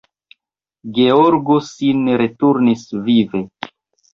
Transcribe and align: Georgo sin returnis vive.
Georgo 0.95 1.59
sin 1.67 2.01
returnis 2.23 2.89
vive. 3.11 3.45